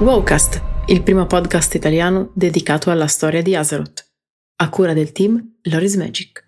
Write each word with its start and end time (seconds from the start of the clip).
Wowcast, 0.00 0.62
il 0.86 1.02
primo 1.02 1.26
podcast 1.26 1.74
italiano 1.74 2.30
dedicato 2.32 2.90
alla 2.90 3.06
storia 3.06 3.42
di 3.42 3.54
Azeroth, 3.54 4.06
a 4.56 4.70
cura 4.70 4.94
del 4.94 5.12
team 5.12 5.58
Loris 5.64 5.94
Magic. 5.96 6.42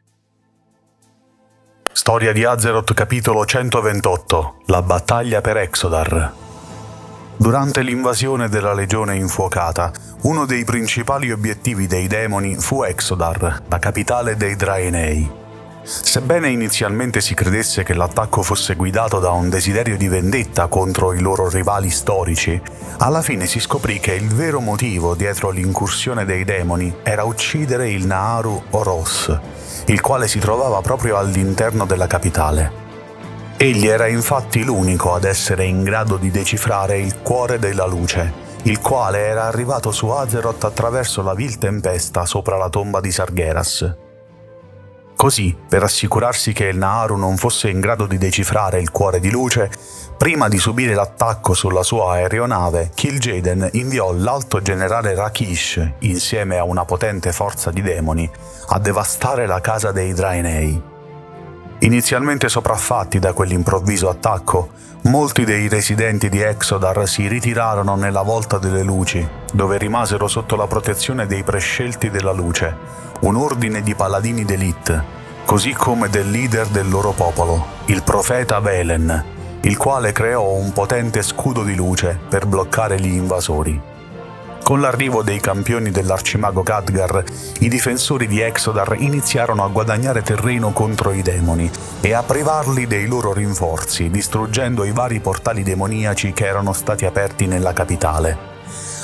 Storia 1.93 2.33
di 2.33 2.45
Azeroth 2.45 2.95
capitolo 2.95 3.45
128 3.45 4.62
La 4.69 4.80
battaglia 4.80 5.43
per 5.43 5.59
Exodar 5.59 6.33
Durante 7.37 7.83
l'invasione 7.83 8.48
della 8.48 8.73
legione 8.73 9.16
infuocata, 9.16 9.93
uno 10.23 10.46
dei 10.46 10.64
principali 10.64 11.30
obiettivi 11.30 11.87
dei 11.87 12.07
demoni 12.07 12.55
fu 12.55 12.82
Exodar, 12.82 13.64
la 13.69 13.79
capitale 13.79 14.34
dei 14.34 14.57
Draenei. 14.57 15.41
Sebbene 15.85 16.49
inizialmente 16.49 17.20
si 17.20 17.34
credesse 17.34 17.83
che 17.83 17.95
l'attacco 17.95 18.43
fosse 18.43 18.77
guidato 18.77 19.19
da 19.19 19.30
un 19.30 19.48
desiderio 19.51 19.97
di 19.97 20.06
vendetta 20.06 20.69
contro 20.69 21.12
i 21.12 21.20
loro 21.20 21.48
rivali 21.48 21.91
storici, 21.91 22.61
alla 22.98 23.20
fine 23.20 23.47
si 23.47 23.59
scoprì 23.59 23.98
che 23.98 24.15
il 24.15 24.29
vero 24.29 24.61
motivo 24.61 25.16
dietro 25.16 25.51
l'incursione 25.51 26.25
dei 26.25 26.45
demoni 26.45 26.95
era 27.03 27.25
uccidere 27.25 27.91
il 27.91 28.06
Naaru 28.06 28.62
Oros, 28.70 29.37
il 29.87 30.01
quale 30.01 30.29
si 30.29 30.39
trovava 30.39 30.80
proprio 30.83 31.16
all'interno 31.16 31.84
della 31.84 32.06
capitale. 32.06 32.80
Egli 33.56 33.89
era 33.89 34.06
infatti 34.06 34.62
l'unico 34.62 35.14
ad 35.14 35.25
essere 35.25 35.64
in 35.64 35.83
grado 35.83 36.17
di 36.17 36.30
decifrare 36.30 36.98
il 36.98 37.23
cuore 37.23 37.59
della 37.59 37.87
luce, 37.87 38.33
il 38.62 38.78
quale 38.78 39.19
era 39.19 39.47
arrivato 39.47 39.91
su 39.91 40.06
Azeroth 40.09 40.62
attraverso 40.62 41.23
la 41.23 41.34
vil 41.34 41.59
tempesta 41.59 42.25
sopra 42.25 42.56
la 42.56 42.69
tomba 42.69 43.01
di 43.01 43.11
Sargeras. 43.11 44.12
Così, 45.23 45.57
per 45.69 45.85
assicurarsi 45.85 46.53
che 46.53 46.65
il 46.65 46.77
Naaru 46.77 47.17
non 47.17 47.37
fosse 47.37 47.69
in 47.69 47.79
grado 47.79 48.07
di 48.07 48.19
decifrare 48.19 48.81
il 48.81 48.91
cuore 48.91 49.20
di 49.20 49.31
luce, 49.31 49.70
prima 50.19 50.48
di 50.48 50.59
subire 50.59 50.95
l'attacco 50.95 51.55
sulla 51.55 51.84
sua 51.84 52.14
aeronave, 52.14 52.91
Kil'jaeden 52.92 53.69
inviò 53.75 54.12
l'alto 54.12 54.61
generale 54.61 55.14
Rakish, 55.14 55.91
insieme 56.01 56.59
a 56.59 56.64
una 56.64 56.84
potente 56.84 57.31
forza 57.31 57.70
di 57.70 57.83
demoni, 57.83 58.29
a 58.70 58.81
devastare 58.81 59.47
la 59.47 59.61
casa 59.61 59.92
dei 59.92 60.12
Draenei. 60.12 60.92
Inizialmente 61.83 62.48
sopraffatti 62.48 63.19
da 63.19 63.33
quell'improvviso 63.33 64.08
attacco, 64.08 64.69
molti 65.02 65.44
dei 65.44 65.66
residenti 65.66 66.28
di 66.28 66.41
Exodar 66.41 67.08
si 67.08 67.27
ritirarono 67.27 67.97
nella 67.97 68.22
Volta 68.22 68.58
delle 68.58 68.84
Luci, 68.84 69.27
dove 69.52 69.78
rimasero 69.78 70.28
sotto 70.28 70.55
la 70.55 70.69
protezione 70.69 71.27
dei 71.27 71.42
prescelti 71.42 72.08
della 72.08 72.30
luce, 72.30 72.72
un 73.22 73.34
ordine 73.34 73.83
di 73.83 73.97
paladini 73.97 74.44
d'elite, 74.44 75.02
così 75.44 75.72
come 75.72 76.08
del 76.08 76.30
leader 76.30 76.69
del 76.69 76.89
loro 76.89 77.11
popolo, 77.11 77.66
il 77.86 78.05
profeta 78.05 78.61
Velen, 78.61 79.24
il 79.62 79.77
quale 79.77 80.12
creò 80.12 80.52
un 80.52 80.72
potente 80.72 81.20
scudo 81.20 81.64
di 81.64 81.74
luce 81.74 82.17
per 82.28 82.46
bloccare 82.46 83.00
gli 83.00 83.12
invasori. 83.12 83.91
Con 84.73 84.81
l'arrivo 84.81 85.23
dei 85.23 85.39
campioni 85.39 85.91
dell'arcimago 85.91 86.62
Khadgar, 86.62 87.23
i 87.59 87.69
difensori 87.69 88.27
di 88.27 88.41
Exodar 88.41 88.97
iniziarono 88.98 89.64
a 89.64 89.69
guadagnare 89.69 90.23
terreno 90.23 90.73
contro 90.73 91.12
i 91.12 91.20
demoni 91.20 91.70
e 92.01 92.14
a 92.14 92.23
privarli 92.23 92.87
dei 92.87 93.06
loro 93.06 93.34
rinforzi, 93.34 94.09
distruggendo 94.09 94.84
i 94.84 94.92
vari 94.92 95.20
portali 95.20 95.62
demoniaci 95.62 96.33
che 96.33 96.47
erano 96.47 96.73
stati 96.73 97.05
aperti 97.05 97.47
nella 97.47 97.75
capitale 97.75 98.39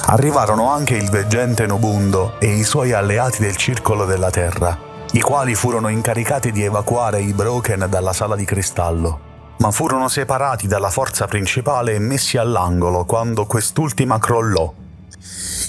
arrivarono 0.06 0.70
anche 0.70 0.96
il 0.96 1.10
veggente 1.10 1.66
Nobundo 1.66 2.40
e 2.40 2.46
i 2.46 2.64
suoi 2.64 2.92
alleati 2.92 3.42
del 3.42 3.56
Circolo 3.56 4.06
della 4.06 4.30
Terra, 4.30 4.74
i 5.12 5.20
quali 5.20 5.54
furono 5.54 5.88
incaricati 5.88 6.50
di 6.50 6.62
evacuare 6.62 7.20
i 7.20 7.34
Broken 7.34 7.88
dalla 7.90 8.14
sala 8.14 8.36
di 8.36 8.46
cristallo, 8.46 9.20
ma 9.58 9.70
furono 9.70 10.08
separati 10.08 10.66
dalla 10.66 10.88
forza 10.88 11.26
principale 11.26 11.92
e 11.92 11.98
messi 11.98 12.38
all'angolo 12.38 13.04
quando 13.04 13.44
quest'ultima 13.44 14.18
crollò. 14.18 14.86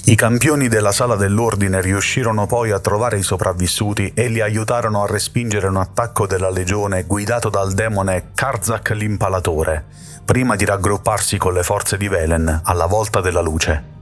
I 0.02 0.14
campioni 0.16 0.68
della 0.68 0.92
sala 0.92 1.14
dell'ordine 1.14 1.80
riuscirono 1.80 2.46
poi 2.46 2.70
a 2.70 2.80
trovare 2.80 3.18
i 3.18 3.22
sopravvissuti 3.22 4.12
e 4.14 4.28
li 4.28 4.40
aiutarono 4.40 5.02
a 5.02 5.06
respingere 5.06 5.68
un 5.68 5.76
attacco 5.76 6.26
della 6.26 6.50
legione 6.50 7.04
guidato 7.04 7.48
dal 7.48 7.74
demone 7.74 8.30
Karzak 8.34 8.90
l'impalatore, 8.90 9.84
prima 10.24 10.56
di 10.56 10.64
raggrupparsi 10.64 11.36
con 11.36 11.52
le 11.52 11.62
forze 11.62 11.96
di 11.96 12.08
Velen 12.08 12.62
alla 12.64 12.86
volta 12.86 13.20
della 13.20 13.42
luce. 13.42 13.98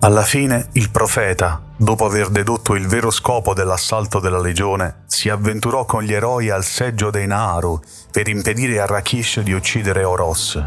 Alla 0.00 0.22
fine 0.22 0.68
il 0.72 0.90
profeta, 0.90 1.60
dopo 1.76 2.04
aver 2.04 2.28
dedotto 2.28 2.74
il 2.74 2.86
vero 2.86 3.10
scopo 3.10 3.52
dell'assalto 3.52 4.20
della 4.20 4.40
legione, 4.40 5.02
si 5.06 5.28
avventurò 5.28 5.84
con 5.84 6.02
gli 6.02 6.12
eroi 6.12 6.50
al 6.50 6.64
seggio 6.64 7.10
dei 7.10 7.26
Naaru 7.26 7.80
per 8.12 8.28
impedire 8.28 8.80
a 8.80 8.86
Rakish 8.86 9.40
di 9.40 9.52
uccidere 9.52 10.04
Oros. 10.04 10.62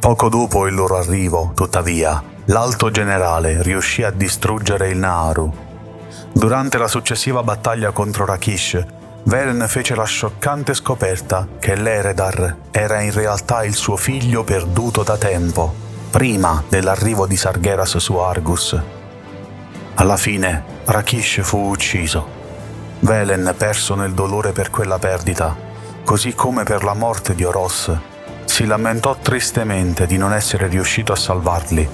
Poco 0.00 0.30
dopo 0.30 0.66
il 0.66 0.74
loro 0.74 0.96
arrivo, 0.96 1.52
tuttavia, 1.54 2.22
l'alto 2.46 2.90
generale 2.90 3.62
riuscì 3.62 4.02
a 4.02 4.10
distruggere 4.10 4.88
il 4.88 4.96
Naaru. 4.96 5.52
Durante 6.32 6.78
la 6.78 6.88
successiva 6.88 7.42
battaglia 7.42 7.90
contro 7.90 8.24
Rakish, 8.24 8.82
Velen 9.24 9.62
fece 9.68 9.94
la 9.94 10.04
scioccante 10.04 10.72
scoperta 10.72 11.46
che 11.58 11.76
l'Eredar 11.76 12.56
era 12.70 13.02
in 13.02 13.12
realtà 13.12 13.62
il 13.62 13.74
suo 13.74 13.96
figlio 13.96 14.42
perduto 14.42 15.02
da 15.02 15.18
tempo 15.18 15.74
prima 16.10 16.64
dell'arrivo 16.66 17.26
di 17.26 17.36
Sargeras 17.36 17.98
su 17.98 18.16
Argus. 18.16 18.80
Alla 19.96 20.16
fine 20.16 20.64
Rakish 20.86 21.42
fu 21.42 21.68
ucciso. 21.68 22.26
Velen, 23.00 23.54
perso 23.54 23.94
nel 23.94 24.14
dolore 24.14 24.52
per 24.52 24.70
quella 24.70 24.98
perdita, 24.98 25.54
così 26.04 26.34
come 26.34 26.62
per 26.64 26.84
la 26.84 26.94
morte 26.94 27.34
di 27.34 27.44
Oros, 27.44 27.92
si 28.50 28.66
lamentò 28.66 29.16
tristemente 29.16 30.06
di 30.06 30.18
non 30.18 30.34
essere 30.34 30.66
riuscito 30.66 31.12
a 31.12 31.16
salvarli, 31.16 31.88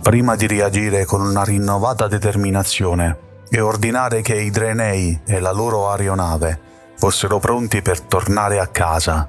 prima 0.00 0.34
di 0.34 0.46
reagire 0.46 1.04
con 1.04 1.20
una 1.20 1.44
rinnovata 1.44 2.08
determinazione 2.08 3.18
e 3.50 3.60
ordinare 3.60 4.22
che 4.22 4.34
i 4.34 4.50
Drenei 4.50 5.20
e 5.26 5.40
la 5.40 5.52
loro 5.52 5.90
aeronave 5.90 6.58
fossero 6.96 7.38
pronti 7.38 7.82
per 7.82 8.00
tornare 8.00 8.58
a 8.60 8.66
casa 8.68 9.28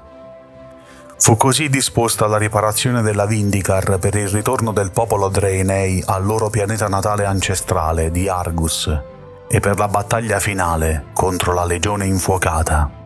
Fu 1.18 1.36
così 1.36 1.68
disposta 1.68 2.26
la 2.26 2.38
riparazione 2.38 3.02
della 3.02 3.26
Vindicar 3.26 3.98
per 3.98 4.14
il 4.14 4.28
ritorno 4.28 4.72
del 4.72 4.90
popolo 4.92 5.28
Draenei 5.28 6.02
al 6.06 6.24
loro 6.24 6.48
pianeta 6.48 6.88
natale 6.88 7.26
ancestrale 7.26 8.10
di 8.10 8.28
Argus 8.28 8.98
e 9.48 9.60
per 9.60 9.78
la 9.78 9.88
battaglia 9.88 10.40
finale 10.40 11.06
contro 11.12 11.52
la 11.52 11.64
legione 11.64 12.06
infuocata. 12.06 13.05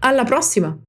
Alla 0.00 0.24
prossima! 0.24 0.87